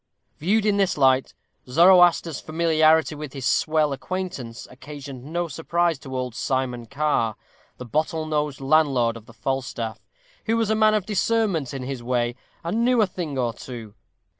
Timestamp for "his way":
11.83-12.33